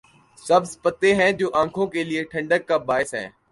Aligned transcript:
سبز 0.43 0.71
پتے 0.83 1.09
ہیں 1.15 1.31
جو 1.39 1.47
آنکھوں 1.61 1.87
کے 1.93 2.03
لیے 2.03 2.23
ٹھنڈک 2.31 2.67
کا 2.67 2.77
باعث 2.87 3.13
ہیں۔ 3.15 3.27